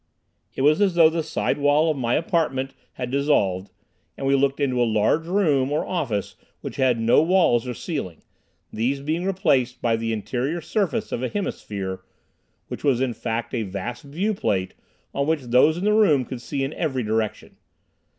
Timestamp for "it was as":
0.55-0.95